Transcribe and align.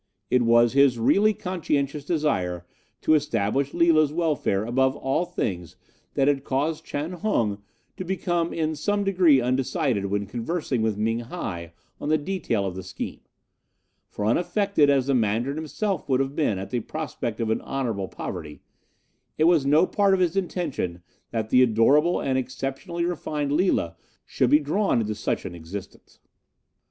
"It 0.31 0.41
was 0.41 0.73
his 0.73 0.97
really 0.97 1.31
conscientious 1.31 2.03
desire 2.03 2.65
to 3.01 3.13
establish 3.13 3.71
Lila's 3.75 4.11
welfare 4.11 4.65
above 4.65 4.95
all 4.95 5.25
things 5.25 5.75
that 6.15 6.27
had 6.27 6.43
caused 6.43 6.83
Chan 6.83 7.11
Hung 7.19 7.61
to 7.97 8.03
become 8.03 8.51
in 8.51 8.75
some 8.75 9.03
degree 9.03 9.39
undecided 9.41 10.07
when 10.07 10.25
conversing 10.25 10.81
with 10.81 10.97
Ming 10.97 11.19
hi 11.19 11.73
on 11.99 12.09
the 12.09 12.17
detail 12.17 12.65
of 12.65 12.73
the 12.75 12.81
scheme; 12.81 13.19
for, 14.09 14.25
unaffected 14.25 14.89
as 14.89 15.05
the 15.05 15.13
Mandarin 15.13 15.57
himself 15.57 16.09
would 16.09 16.19
have 16.19 16.35
been 16.35 16.57
at 16.57 16.71
the 16.71 16.79
prospect 16.79 17.39
of 17.39 17.51
an 17.51 17.61
honourable 17.61 18.07
poverty, 18.07 18.59
it 19.37 19.43
was 19.43 19.67
no 19.67 19.85
part 19.85 20.15
of 20.15 20.19
his 20.19 20.35
intention 20.35 21.03
that 21.29 21.51
the 21.51 21.61
adorable 21.61 22.19
and 22.19 22.39
exceptionally 22.39 23.05
refined 23.05 23.51
Lila 23.51 23.95
should 24.25 24.49
be 24.49 24.57
drawn 24.57 24.99
into 25.01 25.13
such 25.13 25.45
an 25.45 25.53
existence. 25.53 26.19